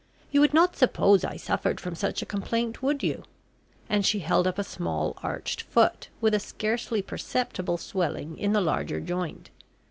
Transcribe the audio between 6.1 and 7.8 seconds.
with a scarcely perceptible